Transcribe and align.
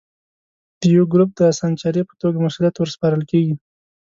د 0.79 0.81
یوه 0.95 1.05
ګروپ 1.13 1.29
د 1.35 1.41
اسانچاري 1.53 2.01
په 2.07 2.13
توګه 2.21 2.37
مسوولیت 2.45 2.75
ور 2.77 2.89
سپارل 2.95 3.23
کېږي. 3.31 3.55